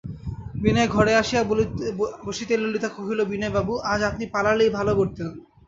বিনয় 0.63 0.89
ঘরে 0.89 1.13
আসিয়া 1.15 1.41
বসিতেই 2.25 2.59
ললিতা 2.61 2.89
কহিল, 2.95 3.19
বিনয়বাবু, 3.31 3.73
আজ 3.91 3.99
আপনি 4.09 4.23
পালালেই 4.33 4.75
ভালো 4.77 4.91
করতেন। 4.99 5.27